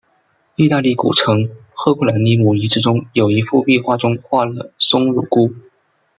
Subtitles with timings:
[0.55, 5.53] 意大利古城赫库兰尼姆遗址中有一幅壁画中画了松乳菇。